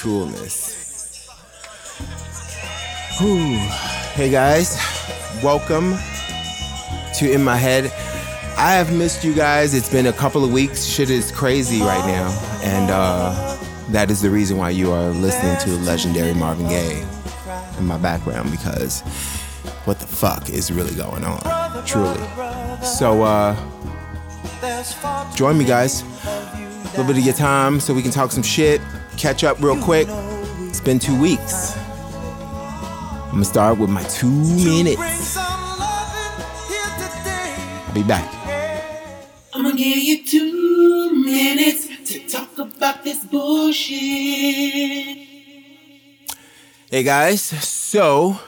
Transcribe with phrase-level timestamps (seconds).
[0.00, 1.28] coolness.
[3.18, 3.58] Whew.
[4.14, 4.78] Hey guys,
[5.42, 5.94] welcome
[7.18, 7.84] to In My Head.
[8.56, 9.74] I have missed you guys.
[9.74, 10.86] It's been a couple of weeks.
[10.86, 12.30] Shit is crazy right now.
[12.62, 13.58] And uh,
[13.90, 17.06] that is the reason why you are listening to legendary Marvin Gaye
[17.78, 19.02] in my background because
[19.84, 21.84] what the fuck is really going on?
[21.84, 22.16] Truly.
[22.82, 23.54] So, uh,
[25.34, 26.04] join me, guys.
[26.24, 28.80] A little bit of your time so we can talk some shit,
[29.20, 30.08] catch up real quick.
[30.68, 31.76] It's been two weeks.
[31.76, 35.36] I'm gonna start with my two minutes.
[37.86, 38.26] I'll be back.
[39.52, 43.98] I'm gonna give you two minutes to talk about this bullshit.
[46.90, 48.40] Hey guys, so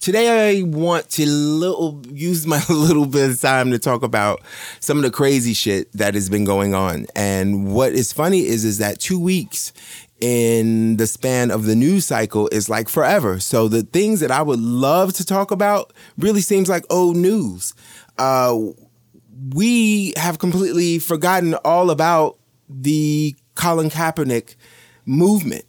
[0.00, 4.40] today I want to little use my little bit of time to talk about
[4.80, 7.06] some of the crazy shit that has been going on.
[7.14, 9.72] And what is funny is is that 2 weeks
[10.20, 13.38] in the span of the news cycle is like forever.
[13.38, 17.74] So the things that I would love to talk about really seems like old news.
[18.18, 18.58] Uh,
[19.54, 24.56] we have completely forgotten all about the Colin Kaepernick
[25.04, 25.64] movement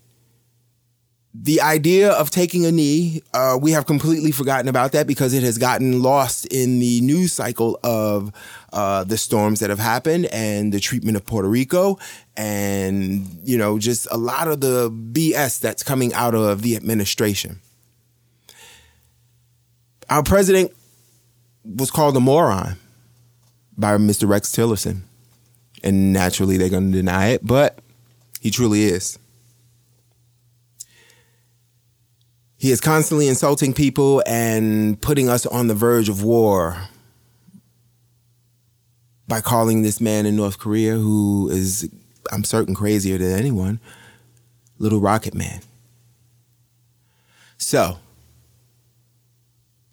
[1.39, 5.43] the idea of taking a knee, uh, we have completely forgotten about that because it
[5.43, 8.31] has gotten lost in the news cycle of
[8.73, 11.99] uh, the storms that have happened and the treatment of Puerto Rico
[12.35, 17.59] and, you know, just a lot of the BS that's coming out of the administration.
[20.09, 20.71] Our president
[21.63, 22.77] was called a moron
[23.77, 24.27] by Mr.
[24.27, 25.01] Rex Tillerson.
[25.83, 27.77] And naturally, they're going to deny it, but
[28.41, 29.19] he truly is.
[32.57, 36.89] He is constantly insulting people and putting us on the verge of war
[39.27, 41.87] by calling this man in North Korea, who is,
[42.31, 43.79] I'm certain, crazier than anyone,
[44.79, 45.61] Little Rocket Man.
[47.57, 47.99] So,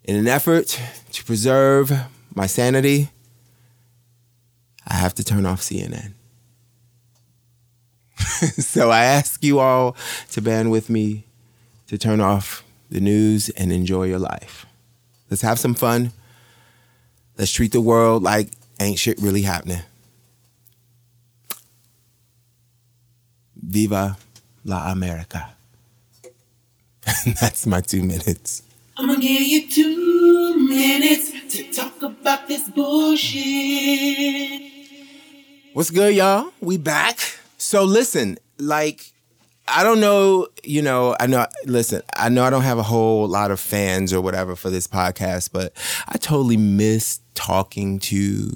[0.04, 0.80] in an effort
[1.12, 1.92] to preserve
[2.34, 3.10] my sanity,
[4.86, 6.12] I have to turn off CNN.
[8.18, 9.96] so I ask you all
[10.32, 11.23] to band with me
[11.94, 14.66] to turn off the news and enjoy your life.
[15.30, 16.10] Let's have some fun.
[17.38, 18.50] Let's treat the world like
[18.80, 19.82] ain't shit really happening.
[23.56, 24.16] Viva
[24.64, 25.50] la America.
[27.40, 28.62] That's my two minutes.
[28.96, 34.62] I'm gonna give you two minutes to talk about this bullshit.
[35.72, 36.52] What's good, y'all?
[36.60, 37.18] We back.
[37.58, 39.13] So listen, like
[39.66, 43.26] I don't know, you know, I know, listen, I know I don't have a whole
[43.26, 45.72] lot of fans or whatever for this podcast, but
[46.06, 48.50] I totally miss talking to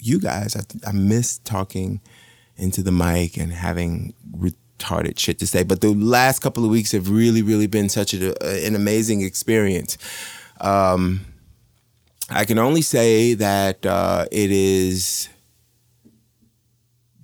[0.00, 0.56] you guys.
[0.56, 2.00] I, I miss talking
[2.56, 5.62] into the mic and having retarded shit to say.
[5.62, 8.34] But the last couple of weeks have really, really been such a,
[8.66, 9.96] an amazing experience.
[10.60, 11.24] Um,
[12.30, 15.28] I can only say that uh, it is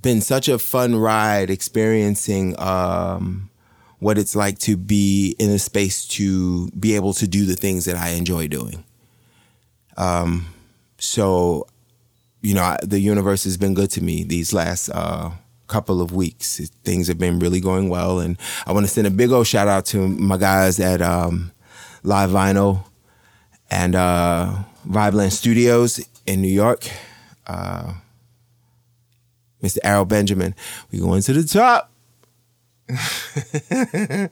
[0.03, 3.51] been such a fun ride experiencing um,
[3.99, 7.85] what it's like to be in a space to be able to do the things
[7.85, 8.85] that I enjoy doing.
[9.97, 10.47] Um,
[10.99, 11.67] so,
[12.41, 15.31] you know, the universe has been good to me these last uh,
[15.67, 16.59] couple of weeks.
[16.85, 19.67] Things have been really going well, and I want to send a big old shout
[19.67, 21.51] out to my guys at um,
[22.05, 22.85] Live Vinyl
[23.71, 26.89] and uh, Viveland Studios in New York.
[27.47, 27.95] Uh,
[29.63, 29.79] Mr.
[29.83, 30.55] Errol Benjamin.
[30.91, 31.91] We going to the top.
[32.89, 34.31] this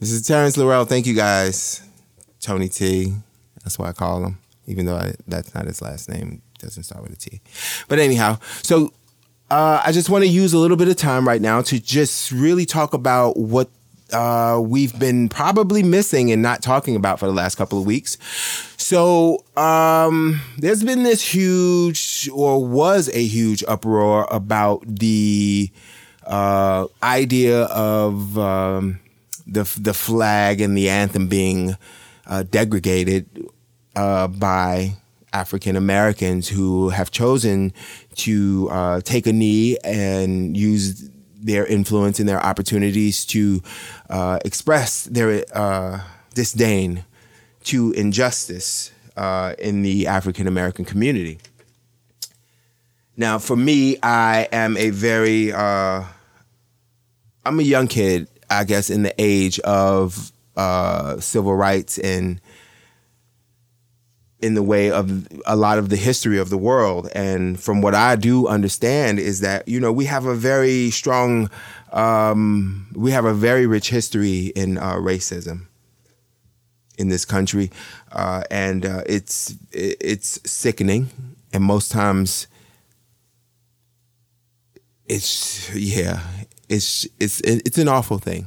[0.00, 1.82] is Terrence Laurel, thank you guys.
[2.40, 3.14] Tony T,
[3.62, 6.40] that's why I call him, even though I, that's not his last name.
[6.54, 7.40] It doesn't start with a T.
[7.88, 8.92] But anyhow, so
[9.50, 12.32] uh, I just want to use a little bit of time right now to just
[12.32, 13.68] really talk about what
[14.12, 18.16] uh, we've been probably missing and not talking about for the last couple of weeks.
[18.76, 25.70] So um, there's been this huge, or was a huge uproar about the
[26.26, 29.00] uh, idea of um,
[29.46, 31.76] the the flag and the anthem being
[32.26, 33.26] uh, degraded
[33.96, 34.94] uh, by
[35.32, 37.72] African Americans who have chosen
[38.16, 43.62] to uh, take a knee and use their influence and their opportunities to
[44.08, 46.00] uh, express their uh,
[46.34, 47.04] disdain
[47.64, 51.38] to injustice uh, in the African American community.
[53.16, 56.04] Now, for me, I am a very, uh,
[57.44, 62.40] I'm a young kid, I guess, in the age of uh, civil rights and
[64.40, 67.08] in the way of a lot of the history of the world.
[67.14, 71.50] And from what I do understand is that, you know, we have a very strong,
[71.92, 75.66] um, we have a very rich history in uh, racism
[76.98, 77.70] in this country.
[78.12, 81.08] Uh, and uh, it's, it's sickening.
[81.52, 82.46] And most times
[85.06, 86.20] it's, yeah,
[86.68, 88.46] it's, it's, it's an awful thing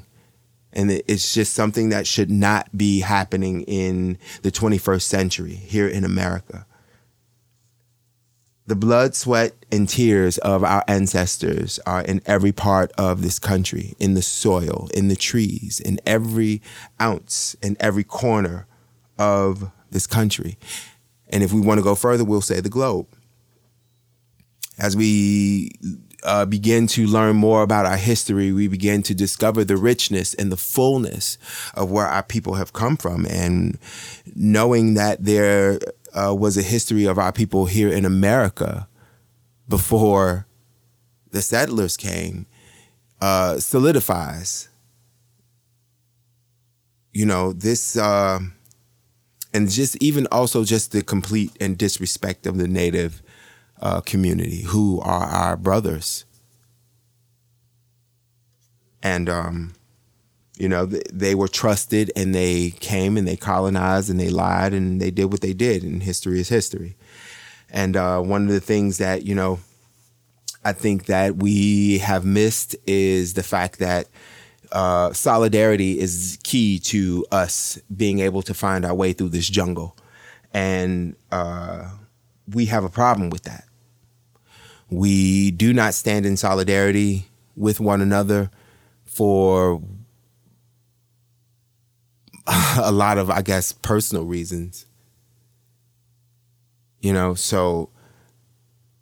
[0.74, 6.04] and it's just something that should not be happening in the 21st century here in
[6.04, 6.66] America.
[8.68, 13.96] The blood, sweat, and tears of our ancestors are in every part of this country,
[14.00, 16.62] in the soil, in the trees, in every
[17.02, 18.68] ounce, in every corner
[19.18, 20.58] of this country.
[21.28, 23.08] And if we want to go further, we'll say the globe.
[24.78, 25.72] As we
[26.24, 30.52] uh, begin to learn more about our history, we begin to discover the richness and
[30.52, 31.38] the fullness
[31.74, 33.26] of where our people have come from.
[33.26, 33.78] And
[34.36, 35.80] knowing that there
[36.14, 38.88] uh, was a history of our people here in America
[39.68, 40.46] before
[41.32, 42.46] the settlers came
[43.22, 44.68] uh, solidifies.
[47.14, 48.40] You know, this, uh,
[49.54, 53.22] and just even also just the complete and disrespect of the native
[53.82, 56.26] uh, community who are our brothers.
[59.04, 59.74] And, um,
[60.58, 64.74] you know, th- they were trusted and they came and they colonized and they lied
[64.74, 65.84] and they did what they did.
[65.84, 66.96] And history is history.
[67.72, 69.60] And uh, one of the things that, you know,
[70.64, 74.08] I think that we have missed is the fact that
[74.72, 79.98] uh, solidarity is key to us being able to find our way through this jungle.
[80.54, 81.90] And uh,
[82.48, 83.66] we have a problem with that.
[84.92, 88.52] We do not stand in solidarity with one another
[89.06, 89.82] for
[92.78, 94.86] a lot of, I guess, personal reasons.
[97.00, 97.90] You know, so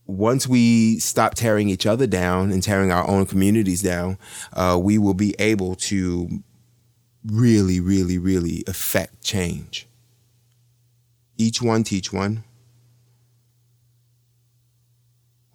[0.06, 4.18] once we stop tearing each other down and tearing our own communities down,
[4.54, 6.44] uh, we will be able to
[7.26, 9.88] really, really, really affect change.
[11.38, 12.44] Each one teach one.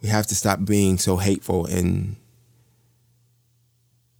[0.04, 2.16] We have to stop being so hateful and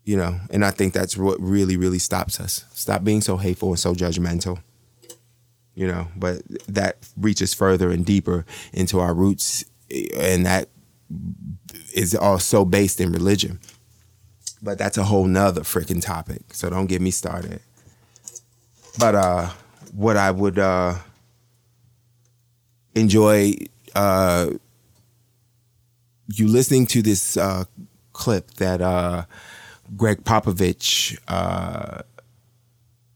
[0.03, 2.65] you know and i think that's what really really stops us.
[2.73, 4.63] Stop being so hateful and so judgmental
[5.75, 9.67] you know but that reaches further and deeper into our roots
[10.17, 10.71] and that
[11.95, 13.61] is also based in religion.
[14.63, 17.61] But that's a whole nother freaking topic so don't get me started.
[18.99, 19.51] But uh
[19.93, 20.95] what i would uh
[22.95, 23.53] enjoy
[23.95, 24.49] uh
[26.29, 27.65] you listening to this uh,
[28.13, 29.25] clip that uh,
[29.97, 32.03] Gregg Popovich uh,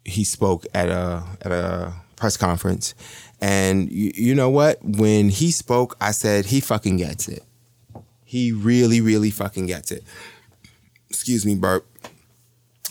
[0.04, 2.94] he spoke at a at a press conference,
[3.40, 4.82] and you, you know what?
[4.82, 7.44] When he spoke, I said he fucking gets it.
[8.24, 10.04] He really, really fucking gets it.
[11.08, 11.86] Excuse me, burp.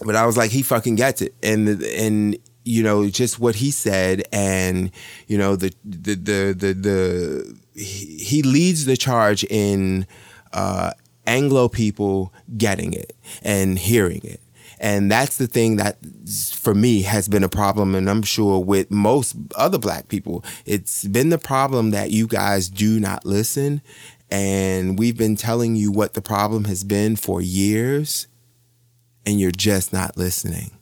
[0.04, 2.38] But I was like, he fucking gets it, and and
[2.68, 4.92] you know just what he said, and
[5.28, 10.06] you know the the the the, the he leads the charge in
[10.54, 10.92] uh,
[11.26, 14.42] Anglo people getting it and hearing it.
[14.80, 15.98] And that's the thing that
[16.54, 17.96] for me has been a problem.
[17.96, 22.70] And I'm sure with most other black people, it's been the problem that you guys
[22.70, 23.82] do not listen.
[24.30, 28.28] And we've been telling you what the problem has been for years,
[29.26, 30.77] and you're just not listening.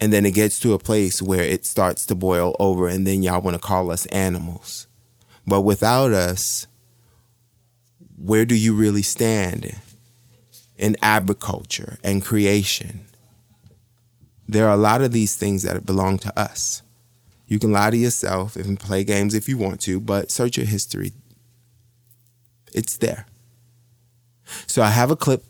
[0.00, 3.22] And then it gets to a place where it starts to boil over, and then
[3.22, 4.86] y'all want to call us animals.
[5.46, 6.66] But without us,
[8.16, 9.76] where do you really stand
[10.78, 13.00] in agriculture and creation?
[14.48, 16.82] There are a lot of these things that belong to us.
[17.46, 20.66] You can lie to yourself and play games if you want to, but search your
[20.66, 21.12] history.
[22.72, 23.26] It's there.
[24.66, 25.44] So I have a clip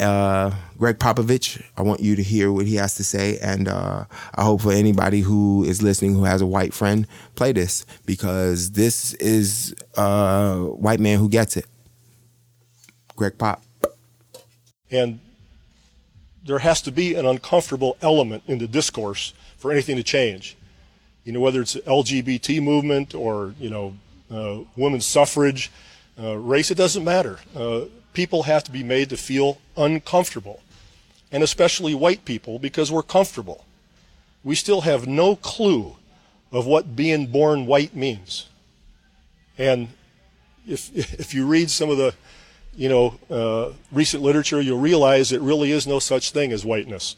[0.00, 1.62] uh, Gregg Popovich.
[1.76, 4.72] I want you to hear what he has to say, and uh, I hope for
[4.72, 10.56] anybody who is listening who has a white friend, play this because this is a
[10.58, 11.66] white man who gets it.
[13.16, 13.62] Greg Pop.
[14.90, 15.20] And
[16.44, 20.56] there has to be an uncomfortable element in the discourse for anything to change.
[21.24, 23.96] You know, whether it's LGBT movement or you know,
[24.30, 25.70] uh, women's suffrage,
[26.20, 27.38] uh, race, it doesn't matter.
[28.12, 30.60] People have to be made to feel uncomfortable,
[31.30, 33.64] and especially white people because we're comfortable.
[34.44, 35.96] We still have no clue
[36.50, 38.48] of what being born white means.
[39.56, 39.88] And
[40.66, 42.14] if, if you read some of the,
[42.74, 47.16] you know, uh, recent literature, you'll realize it really is no such thing as whiteness.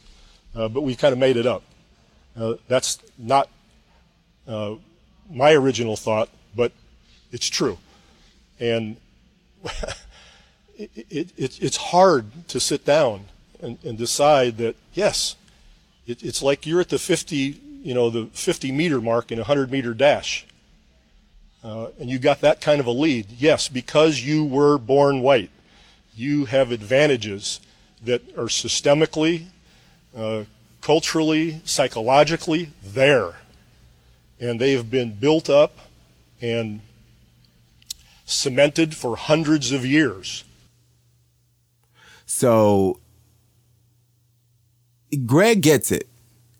[0.54, 1.62] Uh, but we kind of made it up.
[2.36, 3.48] Uh, that's not
[4.46, 4.74] uh,
[5.30, 6.72] my original thought, but
[7.32, 7.78] it's true.
[8.60, 8.96] And
[10.76, 13.26] it, it, it, it's hard to sit down
[13.60, 15.36] and, and decide that, yes,
[16.06, 19.42] it, it's like you're at the 50, you know, the 50 meter mark in a
[19.42, 20.46] 100 meter dash.
[21.62, 23.26] Uh, and you got that kind of a lead.
[23.38, 25.50] Yes, because you were born white,
[26.14, 27.60] you have advantages
[28.02, 29.46] that are systemically,
[30.14, 30.44] uh,
[30.82, 33.36] culturally, psychologically there.
[34.38, 35.78] And they have been built up
[36.42, 36.80] and
[38.26, 40.44] cemented for hundreds of years.
[42.34, 42.98] So
[45.24, 46.08] Greg gets it.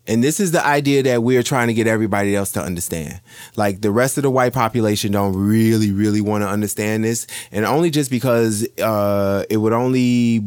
[0.07, 3.19] And this is the idea that we're trying to get everybody else to understand.
[3.57, 7.27] Like the rest of the white population don't really, really want to understand this.
[7.51, 10.45] And only just because uh, it would only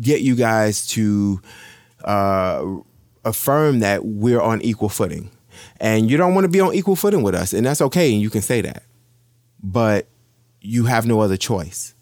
[0.00, 1.40] get you guys to
[2.04, 2.64] uh,
[3.24, 5.30] affirm that we're on equal footing.
[5.80, 7.52] And you don't want to be on equal footing with us.
[7.52, 8.12] And that's okay.
[8.12, 8.84] And you can say that.
[9.60, 10.06] But
[10.60, 11.94] you have no other choice.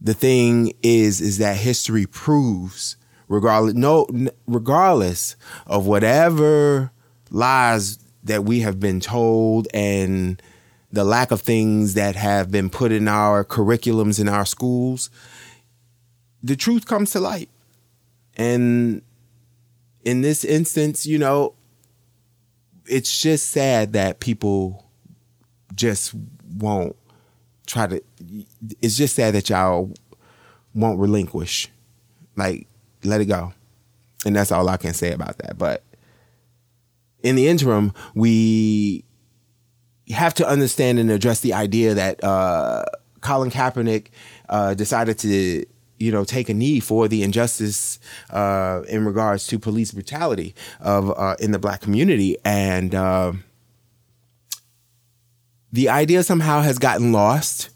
[0.00, 2.96] The thing is, is that history proves
[3.28, 4.06] regardless no
[4.46, 5.36] regardless
[5.66, 6.90] of whatever
[7.30, 10.42] lies that we have been told and
[10.90, 15.10] the lack of things that have been put in our curriculums in our schools
[16.42, 17.50] the truth comes to light.
[18.36, 19.02] And
[20.04, 21.54] in this instance you know
[22.86, 24.86] it's just sad that people
[25.74, 26.14] just
[26.56, 26.96] won't
[27.68, 28.02] try to
[28.82, 29.92] it's just sad that y'all
[30.74, 31.68] won't relinquish
[32.36, 32.66] like
[33.04, 33.52] let it go.
[34.24, 35.58] And that's all I can say about that.
[35.58, 35.84] But
[37.22, 39.04] in the interim, we
[40.10, 42.84] have to understand and address the idea that uh,
[43.20, 44.06] Colin Kaepernick
[44.48, 45.64] uh, decided to,
[45.98, 47.98] you know, take a knee for the injustice
[48.30, 53.32] uh, in regards to police brutality of uh, in the black community, and uh,
[55.72, 57.70] the idea somehow has gotten lost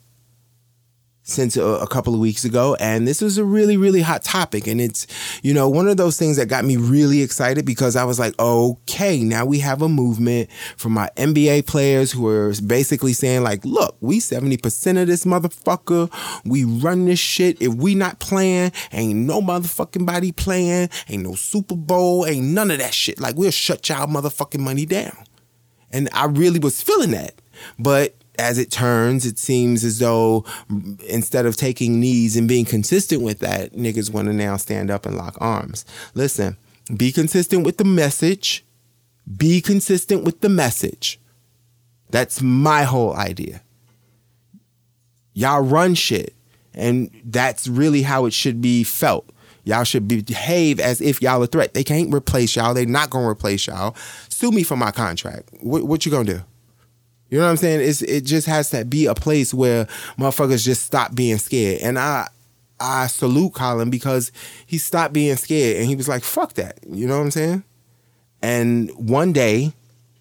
[1.24, 4.66] since a, a, couple of weeks ago and this was a really really hot topic
[4.66, 5.06] and it's
[5.42, 8.36] you know one of those things that got me really excited because I was like
[8.40, 13.64] okay now we have a movement from my NBA players who are basically saying like
[13.64, 16.10] look we 70% of this motherfucker
[16.44, 17.60] we run this shit.
[17.62, 22.70] If we not playing ain't no motherfucking body playing ain't no Super Bowl ain't none
[22.70, 23.20] of that shit.
[23.20, 25.16] Like we'll shut y'all motherfucking money down.
[25.92, 27.41] And I really was feeling that
[27.78, 30.44] but as it turns, it seems as though
[31.08, 35.06] instead of taking knees and being consistent with that, niggas want to now stand up
[35.06, 35.84] and lock arms.
[36.14, 36.56] Listen,
[36.96, 38.64] be consistent with the message.
[39.36, 41.20] Be consistent with the message.
[42.10, 43.62] That's my whole idea.
[45.34, 46.34] Y'all run shit,
[46.74, 49.28] and that's really how it should be felt.
[49.64, 51.72] Y'all should behave as if y'all a threat.
[51.72, 52.74] They can't replace y'all.
[52.74, 53.94] They're not gonna replace y'all.
[54.28, 55.50] Sue me for my contract.
[55.60, 56.40] What, what you gonna do?
[57.32, 57.80] You know what I'm saying?
[57.80, 59.86] It's it just has to be a place where
[60.18, 61.80] motherfuckers just stop being scared.
[61.80, 62.28] And I
[62.78, 64.30] I salute Colin because
[64.66, 66.78] he stopped being scared and he was like, fuck that.
[66.86, 67.64] You know what I'm saying?
[68.42, 69.72] And one day,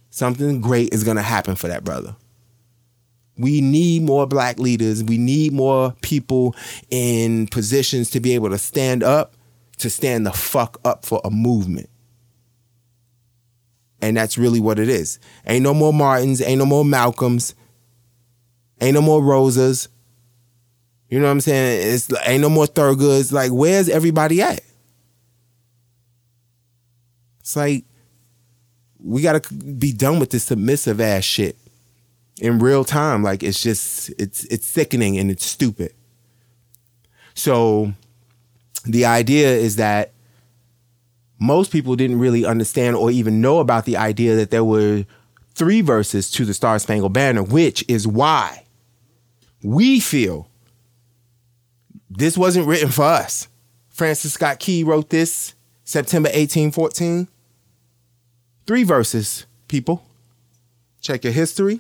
[0.10, 2.16] something great is gonna happen for that brother.
[3.38, 5.04] We need more black leaders.
[5.04, 6.56] We need more people
[6.92, 9.34] in positions to be able to stand up,
[9.80, 11.90] to stand the fuck up for a movement.
[14.02, 15.20] And that's really what it is.
[15.46, 17.54] Ain't no more Martins, ain't no more Malcolms,
[18.80, 19.90] ain't no more Rosas.
[21.10, 21.94] You know what I'm saying?
[21.94, 23.32] It's ain't no more Thurgoods.
[23.32, 24.62] Like, where's everybody at?
[27.42, 27.84] It's like
[29.04, 31.58] we gotta be done with this submissive ass shit
[32.40, 33.24] in real time.
[33.24, 35.94] Like it's just it's it's sickening and it's stupid.
[37.34, 37.94] So
[38.86, 40.12] the idea is that
[41.42, 45.04] most people didn't really understand or even know about the idea that there were
[45.56, 48.64] three verses to the Star Spangled Banner, which is why
[49.64, 50.48] we feel
[52.12, 53.48] this wasn't written for us.
[53.90, 57.28] Francis Scott Key wrote this September 1814.
[58.68, 60.06] Three verses, people.
[61.02, 61.80] Check your history,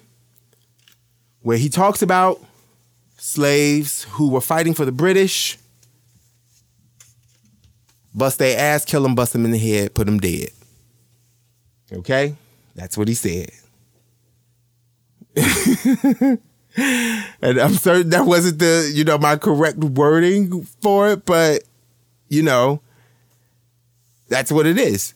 [1.43, 2.43] where he talks about
[3.19, 5.59] slaves who were fighting for the British
[8.13, 10.49] bust their ass, kill them, bust them in the head, put them dead.
[11.91, 12.35] Okay?
[12.75, 13.51] That's what he said.
[16.75, 21.63] and I'm certain that wasn't the, you know, my correct wording for it, but
[22.29, 22.81] you know,
[24.29, 25.13] that's what it is.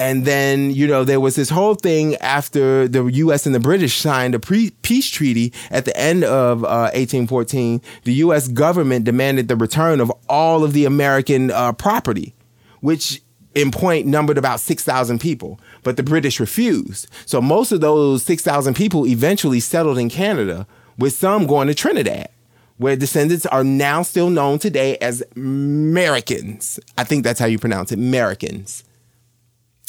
[0.00, 3.98] And then, you know, there was this whole thing after the US and the British
[3.98, 7.82] signed a pre- peace treaty at the end of uh, 1814.
[8.04, 12.34] The US government demanded the return of all of the American uh, property,
[12.80, 13.20] which
[13.54, 15.60] in point numbered about 6,000 people.
[15.82, 17.06] but the British refused.
[17.26, 20.66] So most of those 6,000 people eventually settled in Canada,
[20.96, 22.30] with some going to Trinidad,
[22.78, 26.78] where descendants are now still known today as Merikins.
[26.96, 28.84] I think that's how you pronounce it, Americans.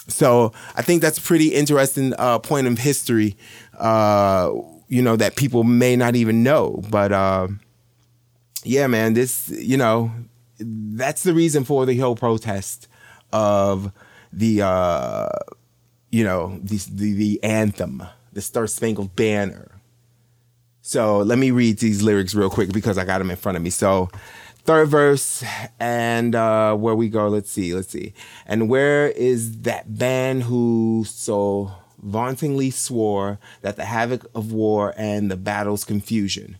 [0.07, 3.37] So I think that's a pretty interesting uh, point of history,
[3.77, 4.51] uh,
[4.87, 6.83] you know, that people may not even know.
[6.89, 7.47] But uh,
[8.63, 10.11] yeah, man, this, you know,
[10.59, 12.87] that's the reason for the whole protest
[13.31, 13.91] of
[14.33, 15.29] the, uh,
[16.11, 18.03] you know, the, the, the anthem,
[18.33, 19.79] the Star Spangled Banner.
[20.81, 23.63] So let me read these lyrics real quick because I got them in front of
[23.63, 23.69] me.
[23.69, 24.09] So,
[24.63, 25.43] third verse,
[25.79, 28.13] and uh, where we go, let's see, let's see.
[28.45, 35.29] And where is that band who so vauntingly swore that the havoc of war and
[35.29, 36.57] the battle's confusion,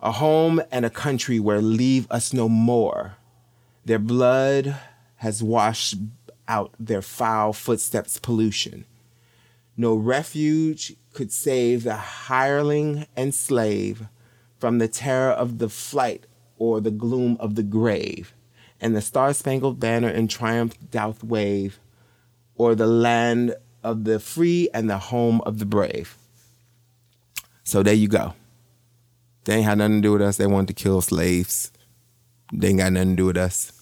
[0.00, 3.16] a home and a country where leave us no more,
[3.84, 4.76] their blood
[5.16, 5.96] has washed
[6.46, 8.84] out their foul footsteps' pollution.
[9.76, 14.06] No refuge could save the hireling and slave
[14.58, 16.26] from the terror of the flight
[16.58, 18.34] or the gloom of the grave,
[18.80, 21.80] and the star spangled banner in triumph doth wave,
[22.54, 26.16] or the land of the free and the home of the brave.
[27.64, 28.34] So there you go.
[29.44, 30.36] They ain't had nothing to do with us.
[30.36, 31.72] They wanted to kill slaves.
[32.52, 33.72] They ain't got nothing to do with us.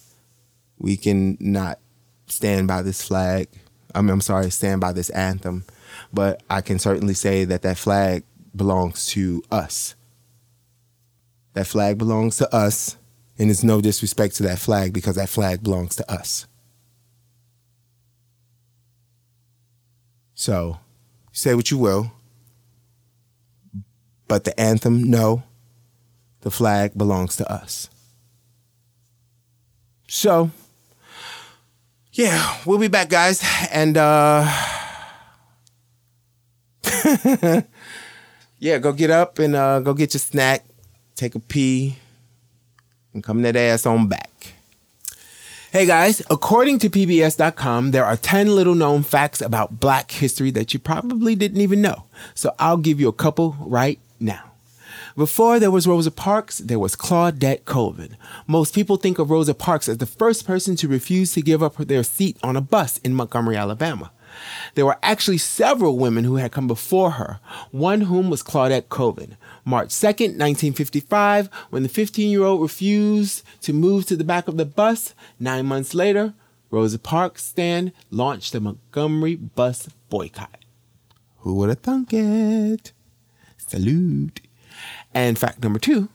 [0.77, 1.79] We can not
[2.27, 3.47] stand by this flag.
[3.93, 5.65] I mean, I'm sorry, stand by this anthem.
[6.13, 8.23] But I can certainly say that that flag
[8.55, 9.95] belongs to us.
[11.57, 12.97] That flag belongs to us,
[13.39, 16.45] and it's no disrespect to that flag because that flag belongs to us.
[20.35, 20.77] So,
[21.31, 22.11] say what you will,
[24.27, 25.41] but the anthem, no,
[26.41, 27.89] the flag belongs to us.
[30.07, 30.51] So,
[32.11, 33.43] yeah, we'll be back, guys.
[33.71, 34.45] And uh
[38.59, 40.63] yeah, go get up and uh go get your snack,
[41.17, 41.97] take a pee,
[43.13, 44.53] and come that ass on back.
[45.71, 50.73] Hey guys, according to PBS.com, there are 10 little known facts about black history that
[50.73, 52.05] you probably didn't even know.
[52.35, 54.43] So I'll give you a couple right now.
[55.17, 58.15] Before there was Rosa Parks, there was Claudette Colvin.
[58.45, 61.75] Most people think of Rosa Parks as the first person to refuse to give up
[61.75, 64.11] their seat on a bus in Montgomery, Alabama.
[64.75, 67.39] There were actually several women who had come before her,
[67.71, 69.37] one whom was Claudette Colvin.
[69.65, 74.57] March 2nd, 1955, when the 15 year old refused to move to the back of
[74.57, 76.33] the bus, nine months later,
[76.69, 80.65] Rosa Parks stand launched the Montgomery bus boycott.
[81.39, 82.91] Who would have thunk it?
[83.57, 84.41] Salute.
[85.13, 86.09] And fact number two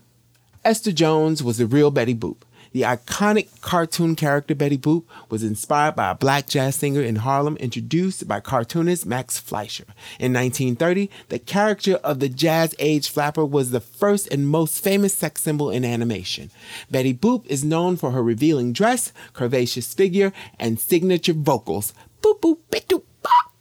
[0.64, 2.42] Esther Jones was the real Betty Boop.
[2.72, 7.56] The iconic cartoon character Betty Boop was inspired by a black jazz singer in Harlem
[7.58, 9.84] introduced by cartoonist Max Fleischer.
[10.18, 15.14] In 1930, the character of the jazz age flapper was the first and most famous
[15.14, 16.50] sex symbol in animation.
[16.90, 21.92] Betty Boop is known for her revealing dress, curvaceous figure, and signature vocals.
[22.22, 23.52] Boop boop bitu bop.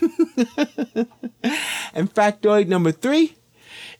[1.92, 3.34] and factoid number three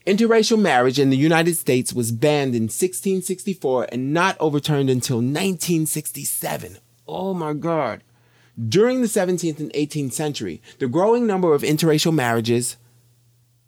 [0.07, 6.79] Interracial marriage in the United States was banned in 1664 and not overturned until 1967.
[7.07, 8.01] Oh my God.
[8.67, 12.77] During the 17th and 18th century, the growing number of interracial marriages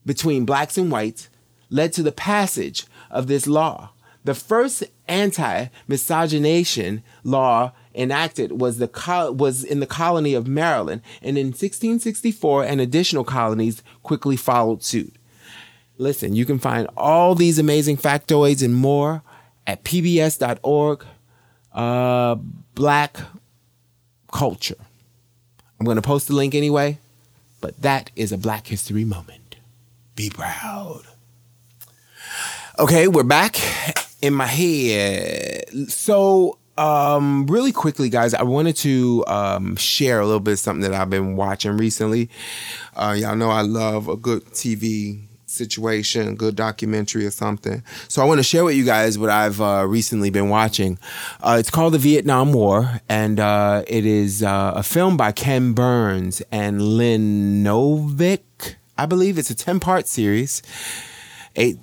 [0.08, 1.30] between blacks and whites
[1.70, 3.92] led to the passage of this law.
[4.24, 8.90] The first anti-miscegenation law enacted was the
[9.38, 15.16] was in the colony of Maryland, and in 1664, and additional colonies quickly followed suit.
[15.98, 19.22] Listen, you can find all these amazing factoids and more
[19.68, 21.06] at pbs.org.
[21.72, 22.36] Uh,
[22.76, 23.18] black
[24.32, 24.76] culture.
[25.80, 26.98] I'm going to post the link anyway,
[27.62, 29.58] but that is a Black History moment.
[30.16, 31.04] Be proud.
[32.80, 33.58] Okay, we're back
[34.22, 35.66] in my head.
[35.90, 40.90] So, um, really quickly, guys, I wanted to um, share a little bit of something
[40.90, 42.30] that I've been watching recently.
[42.96, 45.22] Uh, y'all know I love a good TV
[45.54, 47.84] situation, good documentary or something.
[48.08, 50.98] So I want to share with you guys what I've uh, recently been watching.
[51.42, 55.74] Uh, it's called The Vietnam War, and uh, it is uh, a film by Ken
[55.74, 58.76] Burns and Lynn Novick.
[58.98, 60.62] I believe it's a 10 part series.
[61.56, 61.78] Eight,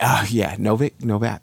[0.00, 1.42] uh, yeah, Novick, Novak.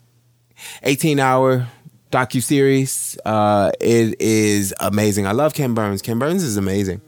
[0.82, 1.66] 18 hour
[2.10, 3.18] docu series.
[3.24, 5.26] Uh, it is amazing.
[5.26, 6.00] I love Ken Burns.
[6.00, 7.00] Ken Burns is amazing.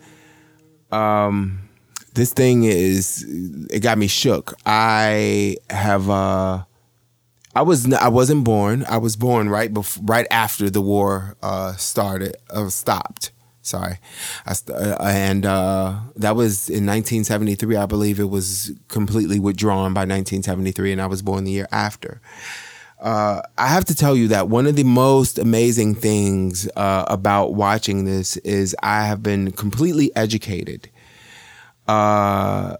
[0.90, 1.65] Um,
[2.16, 3.24] this thing is
[3.70, 4.54] it got me shook.
[4.66, 6.64] I have uh
[7.54, 8.84] I was I wasn't born.
[8.88, 13.32] I was born right before right after the war uh started uh, stopped.
[13.62, 13.98] Sorry,
[14.52, 17.74] st- uh, and uh, that was in 1973.
[17.76, 22.20] I believe it was completely withdrawn by 1973, and I was born the year after.
[23.00, 27.54] Uh, I have to tell you that one of the most amazing things uh, about
[27.54, 30.88] watching this is I have been completely educated.
[31.88, 32.76] Uh,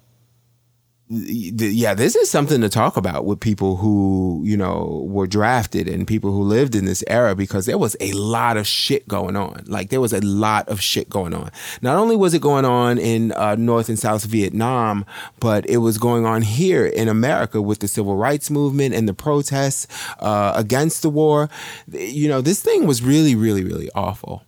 [1.09, 6.05] yeah, this is something to talk about with people who, you know, were drafted and
[6.05, 9.63] people who lived in this era because there was a lot of shit going on.
[9.69, 11.53] Like there was a lot of shit going on.
[11.81, 15.07] Not only was it going on in uh, North and South Vietnam,
[15.39, 19.15] but it was going on here in America with the civil rights movement and the
[19.15, 19.87] protests
[20.19, 21.49] uh, against the war.
[21.93, 24.43] You know, this thing was really, really, really awful.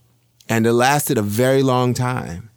[0.48, 2.50] And it lasted a very long time.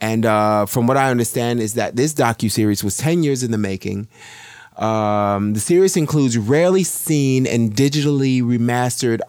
[0.00, 3.50] And uh, from what I understand, is that this docu series was ten years in
[3.50, 4.08] the making.
[4.76, 9.20] Um, the series includes rarely seen and digitally remastered.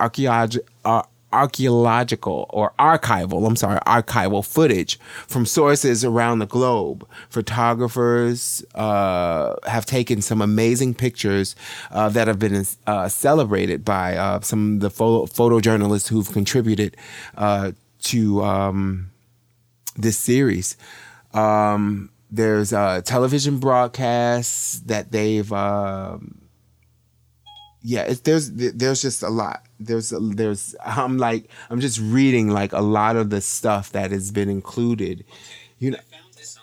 [0.84, 1.04] Uh,
[1.34, 7.08] archaeological or archival, I'm sorry, archival footage from sources around the globe.
[7.30, 11.56] Photographers uh, have taken some amazing pictures
[11.92, 16.96] uh, that have been uh, celebrated by uh, some of the photo- photojournalists who've contributed
[17.36, 19.12] uh, to um,
[19.98, 20.78] this series.
[21.34, 25.52] Um, there's uh, television broadcasts that they've.
[25.52, 26.42] Um,
[27.82, 29.64] yeah, it's, there's there's just a lot.
[29.80, 34.32] There's there's I'm like I'm just reading like a lot of the stuff that has
[34.32, 35.24] been included.
[35.80, 36.00] You know,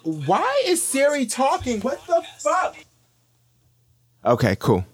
[0.02, 1.80] why is Siri talking?
[1.80, 2.76] What the fuck?
[4.24, 4.84] Okay, cool.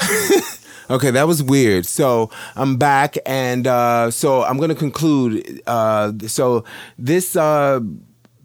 [0.90, 1.86] okay, that was weird.
[1.86, 5.62] So I'm back, and uh, so I'm gonna conclude.
[5.66, 6.64] Uh, so
[6.98, 7.36] this.
[7.36, 7.80] Uh,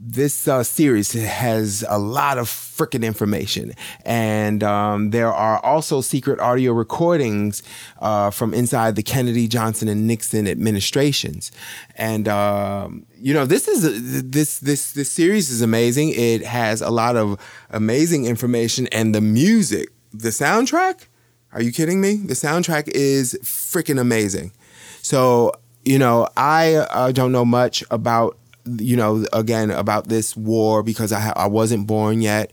[0.03, 3.71] this uh, series has a lot of freaking information,
[4.03, 7.61] and um, there are also secret audio recordings
[7.99, 11.51] uh, from inside the Kennedy, Johnson, and Nixon administrations.
[11.95, 16.09] And um, you know, this is this this this series is amazing.
[16.09, 21.05] It has a lot of amazing information, and the music, the soundtrack.
[21.53, 22.17] Are you kidding me?
[22.17, 24.51] The soundtrack is freaking amazing.
[25.01, 30.83] So you know, I uh, don't know much about you know, again about this war
[30.83, 32.51] because I I wasn't born yet.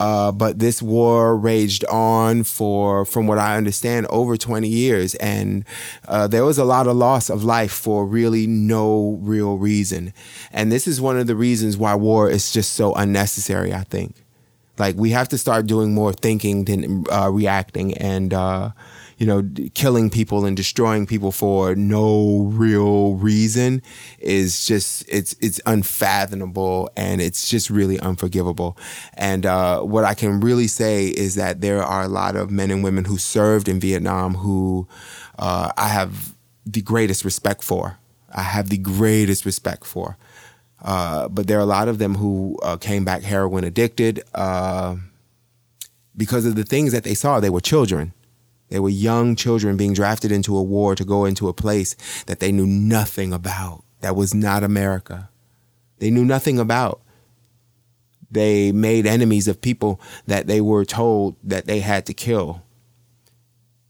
[0.00, 5.16] Uh, but this war raged on for, from what I understand, over 20 years.
[5.16, 5.64] And
[6.06, 10.12] uh, there was a lot of loss of life for really no real reason.
[10.52, 14.24] And this is one of the reasons why war is just so unnecessary, I think.
[14.78, 17.96] Like, we have to start doing more thinking than uh, reacting.
[17.98, 18.70] And, uh,
[19.18, 19.42] you know,
[19.74, 23.82] killing people and destroying people for no real reason
[24.20, 28.78] is just it's it's unfathomable and it's just really unforgivable.
[29.14, 32.70] And uh, what I can really say is that there are a lot of men
[32.70, 34.86] and women who served in Vietnam who
[35.38, 37.98] uh, I have the greatest respect for.
[38.32, 40.16] I have the greatest respect for.
[40.82, 44.96] Uh, but there are a lot of them who uh, came back heroin addicted uh,
[46.16, 47.40] because of the things that they saw.
[47.40, 48.12] They were children
[48.68, 52.40] they were young children being drafted into a war to go into a place that
[52.40, 53.82] they knew nothing about.
[54.00, 55.30] That was not America.
[55.98, 57.00] They knew nothing about.
[58.30, 62.62] They made enemies of people that they were told that they had to kill.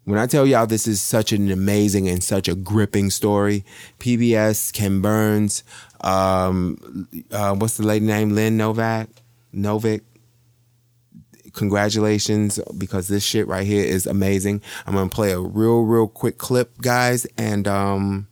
[0.05, 3.64] When I tell y'all this is such an amazing and such a gripping story,
[3.98, 5.64] PBS, Ken Burns,
[6.02, 8.30] um, uh, what's the lady name?
[8.30, 9.08] Lynn Novak,
[9.54, 10.02] Novick,
[11.52, 14.62] congratulations because this shit right here is amazing.
[14.87, 18.28] I'm gonna play a real, real quick clip, guys, and um,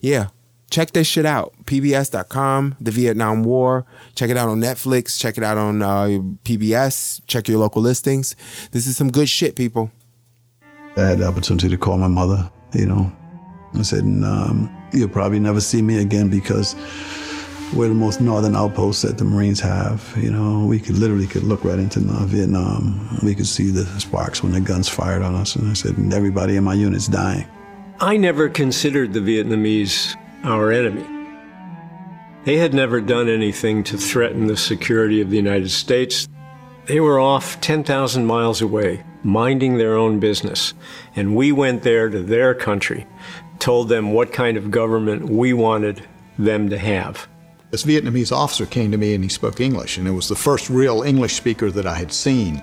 [0.00, 0.28] yeah,
[0.70, 1.52] check this shit out.
[1.64, 3.84] PBS.com, the Vietnam War.
[4.14, 5.18] Check it out on Netflix.
[5.18, 6.06] Check it out on uh,
[6.44, 7.20] PBS.
[7.26, 8.34] Check your local listings.
[8.72, 9.90] This is some good shit, people.
[10.96, 12.50] I had the opportunity to call my mother.
[12.72, 13.12] You know,
[13.78, 16.74] I said, um, "You'll probably never see me again because."
[17.72, 20.12] we're the most northern outpost that the Marines have.
[20.16, 23.18] You know, we could literally could look right into Vietnam.
[23.22, 25.54] We could see the sparks when the guns fired on us.
[25.56, 27.46] And I said, everybody in my unit's dying.
[28.00, 31.06] I never considered the Vietnamese our enemy.
[32.44, 36.26] They had never done anything to threaten the security of the United States.
[36.90, 40.74] They were off 10,000 miles away, minding their own business.
[41.14, 43.06] And we went there to their country,
[43.60, 46.04] told them what kind of government we wanted
[46.36, 47.28] them to have.
[47.70, 50.68] This Vietnamese officer came to me and he spoke English, and it was the first
[50.68, 52.60] real English speaker that I had seen.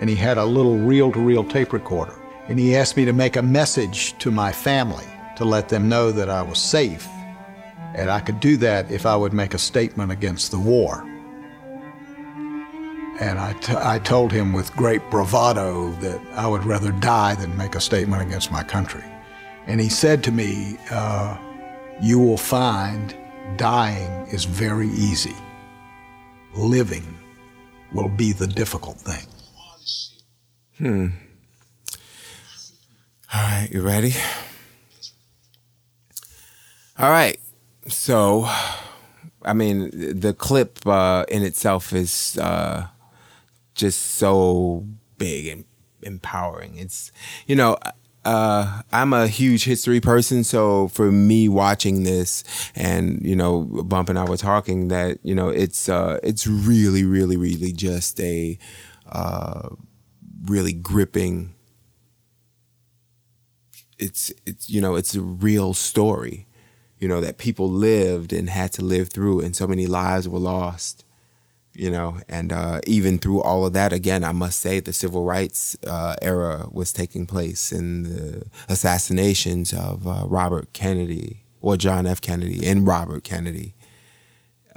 [0.00, 2.20] And he had a little reel to reel tape recorder.
[2.48, 6.10] And he asked me to make a message to my family to let them know
[6.10, 7.06] that I was safe.
[7.94, 11.06] And I could do that if I would make a statement against the war.
[13.22, 17.80] And I, told him with great bravado that I would rather die than make a
[17.80, 19.04] statement against my country.
[19.68, 21.38] And he said to me, uh,
[22.00, 23.14] You will find
[23.56, 25.36] dying is very easy.
[26.56, 27.16] Living
[27.92, 29.24] will be the difficult thing.
[30.78, 31.06] Hmm.
[33.32, 34.14] All right, you ready?
[36.98, 37.38] All right.
[37.86, 38.48] So,
[39.42, 42.88] I mean, the clip uh, in itself is uh,
[43.82, 44.86] just so
[45.18, 45.64] big and
[46.02, 46.78] empowering.
[46.78, 47.10] It's,
[47.48, 47.76] you know,
[48.24, 52.44] uh, I'm a huge history person, so for me watching this
[52.76, 57.02] and you know, Bump and I were talking that you know it's uh, it's really,
[57.02, 58.56] really, really just a
[59.10, 59.70] uh,
[60.44, 61.56] really gripping.
[63.98, 66.46] It's it's you know it's a real story,
[67.00, 70.38] you know that people lived and had to live through, and so many lives were
[70.38, 71.04] lost
[71.74, 75.24] you know and uh, even through all of that again i must say the civil
[75.24, 82.06] rights uh, era was taking place in the assassinations of uh, robert kennedy or john
[82.06, 82.20] f.
[82.20, 83.74] Kennedy and robert kennedy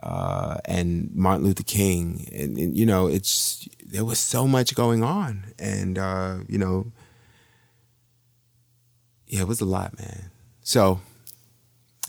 [0.05, 2.27] uh, and martin luther king.
[2.31, 6.91] And, and, you know it's there was so much going on and uh, you know
[9.27, 10.29] yeah it was a lot man.
[10.61, 11.01] So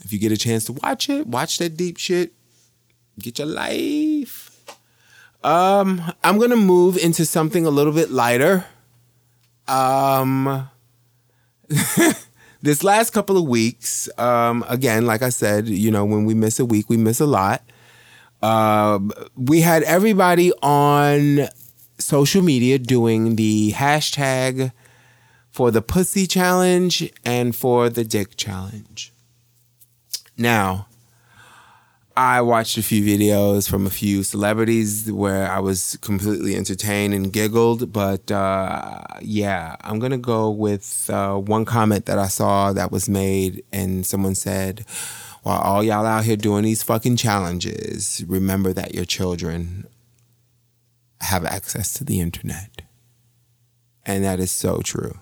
[0.03, 2.33] if you get a chance to watch it watch that deep shit.
[3.19, 4.46] Get your life
[5.43, 8.65] um, I'm gonna move into something a little bit lighter.
[9.67, 10.69] Um,
[12.61, 16.59] this last couple of weeks, um, again, like I said, you know, when we miss
[16.59, 17.63] a week, we miss a lot.
[18.41, 18.99] Uh,
[19.35, 21.47] we had everybody on
[21.99, 24.71] social media doing the hashtag
[25.49, 29.11] for the pussy challenge and for the dick challenge.
[30.37, 30.86] Now,
[32.17, 37.31] I watched a few videos from a few celebrities where I was completely entertained and
[37.31, 37.93] giggled.
[37.93, 42.91] But uh, yeah, I'm going to go with uh, one comment that I saw that
[42.91, 44.83] was made, and someone said,
[45.43, 49.85] While all y'all out here doing these fucking challenges, remember that your children
[51.21, 52.81] have access to the internet.
[54.07, 55.19] And that is so true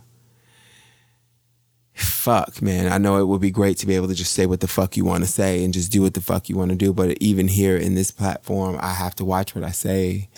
[1.95, 4.59] fuck, man, I know it would be great to be able to just say what
[4.59, 6.77] the fuck you want to say and just do what the fuck you want to
[6.77, 6.93] do.
[6.93, 10.29] But even here in this platform, I have to watch what I say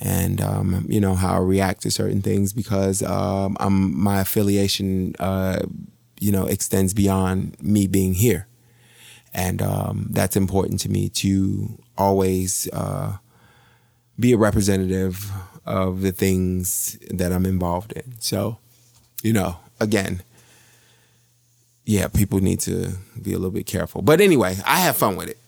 [0.00, 5.14] and, um, you know, how I react to certain things because um, I'm, my affiliation,
[5.18, 5.60] uh,
[6.18, 8.46] you know, extends beyond me being here.
[9.34, 13.18] And um, that's important to me to always uh,
[14.18, 15.30] be a representative
[15.66, 18.14] of the things that I'm involved in.
[18.20, 18.58] So,
[19.22, 20.22] you know, again,
[21.84, 24.02] yeah, people need to be a little bit careful.
[24.02, 25.38] But anyway, I have fun with it.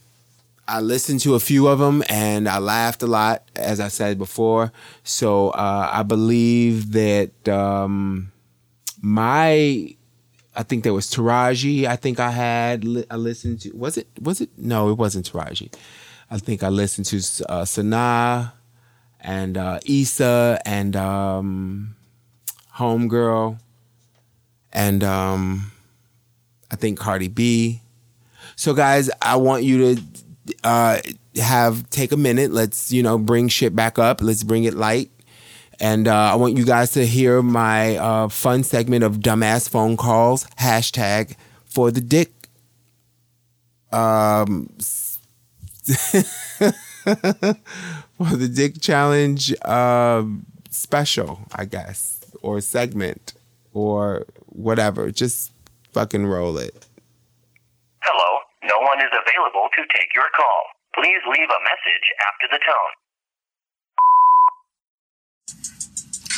[0.69, 4.19] I listened to a few of them and I laughed a lot, as I said
[4.19, 4.73] before.
[5.05, 8.33] So uh, I believe that um,
[9.01, 9.95] my,
[10.55, 11.87] I think there was Taraji.
[11.87, 13.71] I think I had I listened to.
[13.71, 14.09] Was it?
[14.21, 14.51] Was it?
[14.59, 15.73] No, it wasn't Taraji.
[16.31, 17.17] I think I listened to
[17.49, 18.53] uh, Sanaa
[19.21, 21.95] and uh, Issa and um,
[22.75, 23.59] Homegirl
[24.73, 25.05] and.
[25.05, 25.73] Um,
[26.71, 27.81] I think Cardi B.
[28.57, 30.03] So guys, I want you to
[30.65, 30.99] uh,
[31.37, 32.51] have take a minute.
[32.51, 34.21] Let's you know bring shit back up.
[34.23, 35.11] Let's bring it light.
[35.79, 39.97] And uh, I want you guys to hear my uh, fun segment of dumbass phone
[39.97, 40.45] calls.
[40.59, 42.33] Hashtag for the dick.
[43.93, 44.71] Um,
[48.17, 53.35] for the dick challenge um, special, I guess, or segment,
[53.73, 55.11] or whatever.
[55.11, 55.53] Just
[55.97, 56.75] fucking roll it.
[58.03, 58.31] Hello,
[58.65, 60.63] no one is available to take your call.
[60.95, 62.93] Please leave a message after the tone.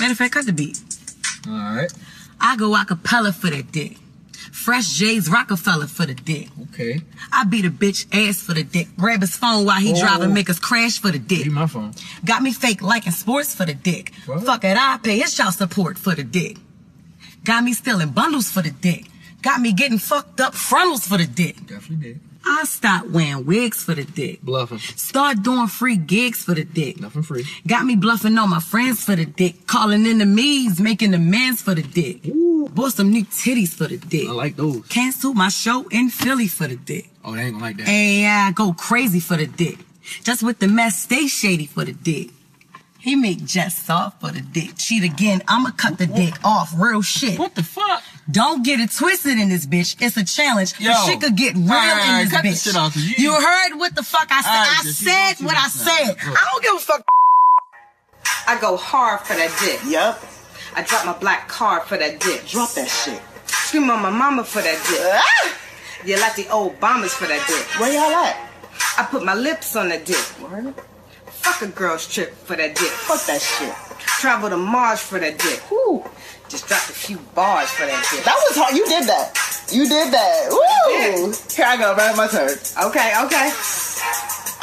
[0.00, 0.78] Matter of fact, cut the beat.
[1.48, 1.92] All right.
[2.40, 3.96] I go acapella for the dick.
[4.52, 6.48] Fresh J's Rockefeller for the dick.
[6.72, 7.00] Okay.
[7.32, 8.86] I beat a bitch ass for the dick.
[8.96, 10.00] Grab his phone while he Oh.
[10.00, 11.44] driving, make us crash for the dick.
[11.44, 11.94] Be my phone.
[12.24, 14.12] Got me fake liking sports for the dick.
[14.26, 14.44] What?
[14.44, 16.58] Fuck it, I pay his child support for the dick.
[17.44, 19.06] Got me stealing bundles for the dick.
[19.42, 21.56] Got me getting fucked up frontals for the dick.
[21.66, 22.20] Definitely did.
[22.44, 24.40] I stopped wearing wigs for the dick.
[24.42, 24.78] Bluffing.
[24.78, 27.00] Start doing free gigs for the dick.
[27.00, 27.44] Nothing free.
[27.66, 29.66] Got me bluffing on my friends for the dick.
[29.66, 32.26] Calling enemies, making demands for the dick.
[32.26, 32.68] Ooh.
[32.68, 34.28] Bought some new titties for the dick.
[34.28, 34.86] I like those.
[34.88, 37.10] Cancel my show in Philly for the dick.
[37.24, 37.88] Oh, they ain't gonna like that.
[37.88, 39.78] And I go crazy for the dick.
[40.22, 42.30] Just with the mess, stay shady for the dick.
[42.98, 44.76] He make just soft for the dick.
[44.76, 46.72] Cheat again, I'ma cut the dick off.
[46.76, 47.38] Real shit.
[47.38, 48.02] What the fuck?
[48.30, 49.96] Don't get it twisted in this bitch.
[50.00, 50.74] It's a challenge.
[50.78, 50.92] Yo.
[50.92, 52.64] The shit could get real Alright, in this cut the bitch.
[52.64, 54.50] shit off, 'cause you- you heard what the fuck I said.
[54.50, 56.08] Alright, I just- said what I said.
[56.08, 56.18] Look.
[56.26, 57.02] I don't give a fuck.
[58.46, 59.80] I go hard for that dick.
[59.86, 60.22] Yup.
[60.76, 62.46] I drop my black card for that dick.
[62.48, 63.20] Drop that shit.
[63.46, 65.00] Scream on my mama for that dick.
[65.02, 65.48] Ah!
[66.04, 67.64] You like the old bombers for that dick.
[67.78, 68.36] Where y'all at?
[68.98, 70.18] I put my lips on that dick.
[70.40, 70.74] Word.
[71.30, 72.90] Fuck a girl's trip for that dick.
[72.90, 73.74] Fuck that shit.
[74.20, 75.62] Travel to Mars for that dick.
[75.70, 76.04] Woo.
[76.48, 78.24] Just dropped a few bars for that shit.
[78.24, 78.72] That was hard.
[78.72, 79.36] You did that.
[79.68, 80.48] You did that.
[80.48, 81.28] Woo!
[81.52, 81.92] Here I go.
[81.92, 82.56] Right, my turn.
[82.88, 83.52] Okay, okay.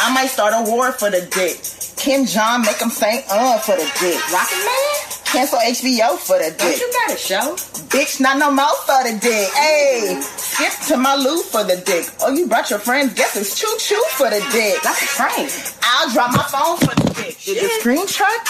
[0.01, 1.61] I might start a war for the dick.
[1.93, 4.17] Kim Jong make him sing uh for the dick.
[4.33, 4.97] Rocket Man?
[5.29, 6.57] Cancel HBO for the dick.
[6.57, 7.45] Don't you got a show?
[7.93, 9.49] Bitch, not no mouth for the dick.
[9.53, 12.09] Hey, skip to my loo for the dick.
[12.21, 13.13] Oh, you brought your friends.
[13.13, 14.81] Guess it's choo choo for the dick.
[14.81, 15.49] That's a train.
[15.85, 17.37] I'll drop my phone for the dick.
[17.45, 18.41] Did the screen truck?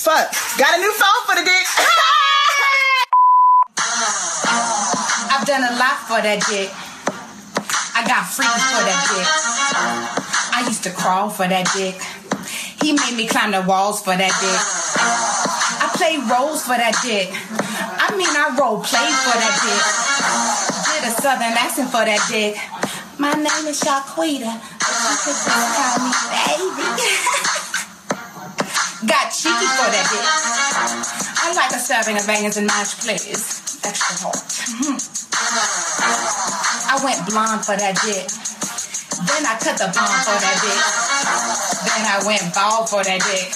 [0.00, 0.32] Fuck.
[0.56, 1.66] Got a new phone for the dick.
[5.50, 6.70] done a lot for that dick.
[7.98, 9.26] I got freaky for that dick.
[10.54, 11.98] I used to crawl for that dick.
[12.78, 14.60] He made me climb the walls for that dick.
[15.82, 17.34] I played roles for that dick.
[17.34, 19.82] I mean, I role played for that dick.
[20.86, 22.54] Did a southern accent for that dick.
[23.18, 26.86] My name is Shaquita, but you could just call me baby.
[29.10, 30.22] Got cheeky for that dick.
[31.42, 33.69] I like a serving of bangers and mashed potatoes.
[33.82, 34.36] Extra hot.
[34.36, 34.98] Mhm.
[36.92, 38.28] I went blonde for that dick.
[39.26, 40.80] Then I cut the blonde for that dick.
[41.84, 43.54] Then I went bald for that dick.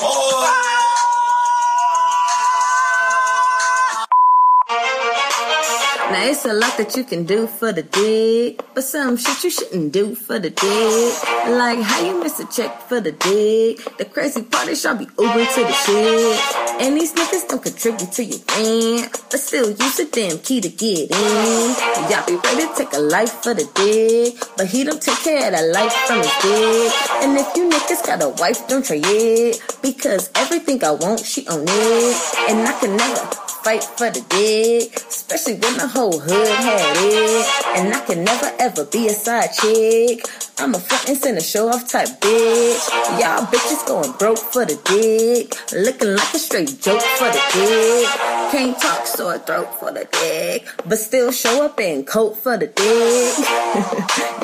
[6.15, 9.51] Now it's a lot that you can do for the dick, but some shit you
[9.51, 11.13] shouldn't do for the dick.
[11.59, 13.83] Like how you miss a check for the dick.
[13.99, 16.41] The crazy part is y'all be Uber to the shit.
[16.81, 20.69] And these niggas don't contribute to your rent, but still use the damn key to
[20.69, 21.75] get in.
[22.07, 25.49] Y'all be ready to take a life for the dick, but he don't take care
[25.49, 26.95] of that life from his dick.
[27.27, 31.45] And if you niggas got a wife, don't try it, because everything I want, she
[31.49, 32.51] own it.
[32.51, 37.47] And I can never fight for the dick, especially when the whole hood had it.
[37.81, 40.21] And I can never ever be a side chick.
[40.59, 42.89] I'm a front and center show off type bitch.
[43.19, 48.09] Y'all bitches going broke for the dick, looking like a straight joke for the dick.
[48.53, 52.67] Can't talk sore throat for the dick, but still show up in coat for the
[52.67, 53.39] dick.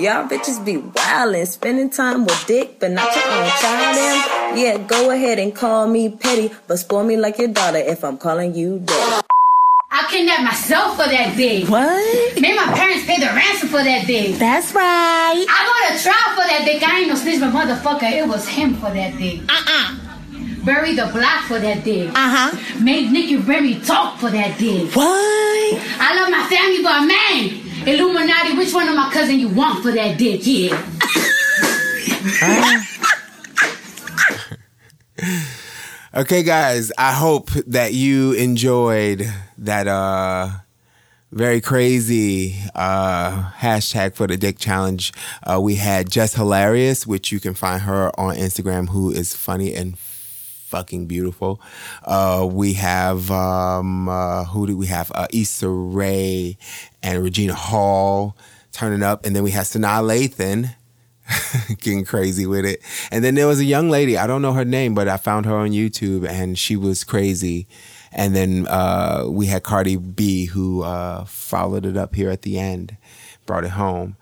[0.02, 4.40] Y'all bitches be wildin', spending time with dick, but not your own child.
[4.58, 8.18] Yeah, go ahead and call me petty, but spoil me like your daughter if I'm
[8.18, 9.09] calling you daddy.
[10.10, 11.68] I kidnapped myself for that dick.
[11.68, 12.40] What?
[12.40, 14.34] Made my parents pay the ransom for that dick.
[14.38, 15.46] That's right.
[15.48, 16.82] I go to trial for that dick.
[16.82, 19.40] I ain't no snitch, but motherfucker, it was him for that dick.
[19.48, 20.64] Uh-uh.
[20.64, 22.10] Bury the block for that dick.
[22.10, 22.82] Uh-huh.
[22.82, 24.92] Made Nicky Remy talk for that dick.
[24.96, 25.06] What?
[25.06, 29.92] I love my family, but man, Illuminati, which one of my cousin you want for
[29.92, 30.40] that dick?
[30.42, 30.74] Yeah.
[36.12, 40.48] Okay, guys, I hope that you enjoyed that uh
[41.30, 45.12] very crazy uh hashtag for the dick challenge.
[45.44, 49.72] Uh we had Jess Hilarious, which you can find her on Instagram, who is funny
[49.72, 51.60] and fucking beautiful.
[52.02, 55.12] Uh we have um uh who do we have?
[55.14, 56.58] Uh Issa Rae
[57.04, 58.36] and Regina Hall
[58.72, 60.74] turning up, and then we have Sanaa Lathan
[61.78, 62.82] getting crazy with it.
[63.10, 65.46] And then there was a young lady, I don't know her name, but I found
[65.46, 67.66] her on YouTube and she was crazy.
[68.12, 72.58] And then uh, we had Cardi B who uh, followed it up here at the
[72.58, 72.96] end,
[73.46, 74.16] brought it home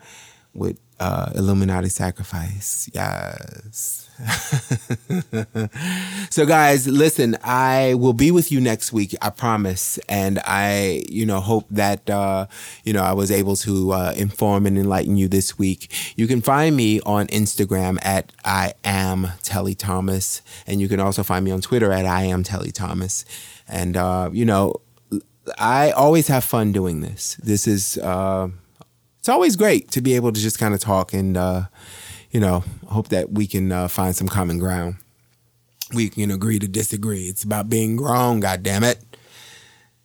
[0.55, 2.91] with uh, Illuminati Sacrifice.
[2.93, 4.08] Yes.
[6.31, 9.99] so guys, listen, I will be with you next week, I promise.
[10.09, 12.47] And I, you know, hope that uh,
[12.85, 15.93] you know, I was able to uh, inform and enlighten you this week.
[16.17, 20.43] You can find me on Instagram at I am Telle Thomas.
[20.67, 23.25] And you can also find me on Twitter at I am Telle Thomas.
[23.69, 24.75] And uh, you know,
[25.59, 27.37] I always have fun doing this.
[27.43, 28.49] This is uh
[29.19, 31.63] it's always great to be able to just kind of talk and uh
[32.31, 34.97] you know, hope that we can uh, find some common ground.
[35.95, 37.25] We can agree to disagree.
[37.29, 39.03] It's about being grown, God damn it.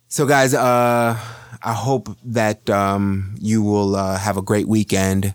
[0.08, 1.18] So, guys, uh,
[1.62, 5.34] I hope that um, you will uh, have a great weekend,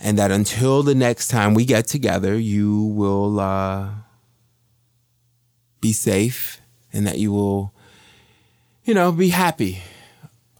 [0.00, 3.88] and that until the next time we get together, you will uh,
[5.80, 6.60] be safe,
[6.92, 7.74] and that you will,
[8.84, 9.82] you know, be happy.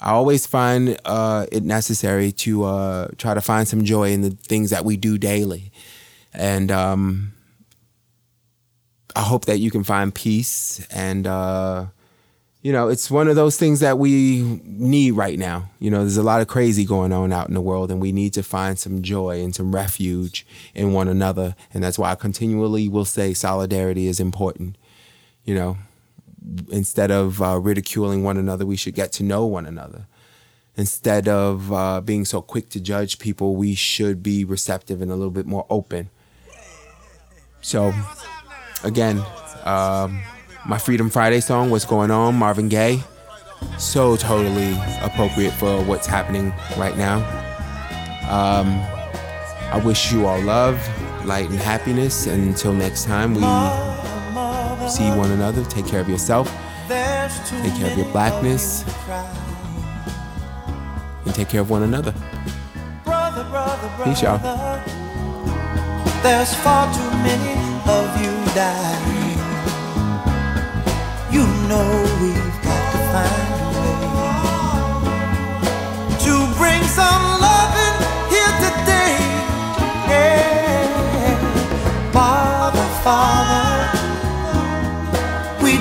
[0.01, 4.31] I always find uh, it necessary to uh, try to find some joy in the
[4.31, 5.73] things that we do daily.
[6.33, 7.33] And um,
[9.17, 10.87] I hope that you can find peace.
[10.91, 11.87] And, uh,
[12.61, 15.71] you know, it's one of those things that we need right now.
[15.79, 18.11] You know, there's a lot of crazy going on out in the world, and we
[18.11, 21.55] need to find some joy and some refuge in one another.
[21.73, 24.77] And that's why I continually will say solidarity is important.
[25.45, 25.77] You know,
[26.71, 30.07] instead of uh, ridiculing one another, we should get to know one another.
[30.77, 35.15] instead of uh, being so quick to judge people, we should be receptive and a
[35.15, 36.11] little bit more open.
[37.61, 37.93] So,
[38.83, 39.23] again,
[39.65, 40.21] um,
[40.67, 43.03] my Freedom Friday song, What's Going On, Marvin Gaye,
[43.79, 47.19] so totally appropriate for what's happening right now.
[48.29, 48.81] Um,
[49.73, 50.77] I wish you all love,
[51.25, 52.27] light, and happiness.
[52.27, 53.41] And until next time, we
[54.89, 55.65] see one another.
[55.65, 56.49] Take care of yourself,
[56.89, 58.85] take care of your blackness,
[61.25, 62.15] and take care of one another.
[64.05, 64.39] Peace, y'all.
[66.23, 67.55] There's far too many
[67.87, 69.39] of you dying.
[71.31, 71.87] You know
[72.21, 73.95] we've got to find a way
[76.25, 77.54] to bring some loving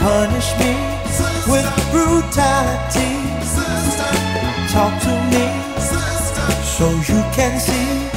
[0.00, 0.72] Punish me
[1.50, 3.18] with brutality.
[4.72, 5.46] Talk to me
[6.62, 8.08] so you can see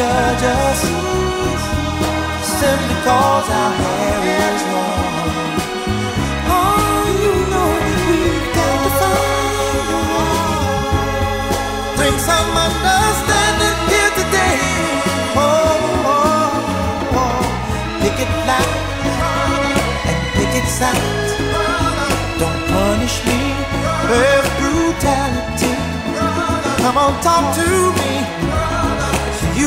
[0.00, 0.80] judge us?
[2.58, 5.60] Simply cause our hair is long.
[6.56, 7.68] Oh, you know
[8.08, 9.84] we've got to find.
[11.98, 14.60] Bring some understanding here today.
[15.36, 17.42] Oh, oh, oh.
[18.00, 18.76] Picket line
[20.08, 21.30] and picket signs.
[22.40, 23.40] Don't punish me
[24.10, 25.74] with brutality.
[26.82, 27.68] Come on, talk to
[28.00, 28.39] me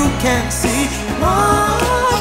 [0.04, 0.88] you can't see.
[1.22, 2.13] What's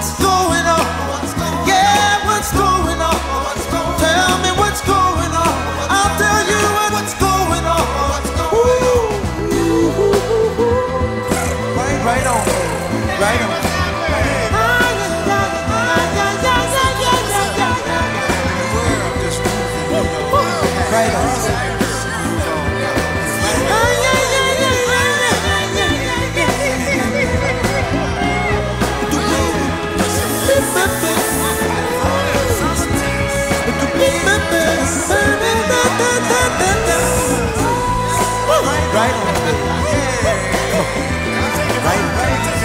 [38.92, 39.24] Right on.
[41.84, 42.61] Right.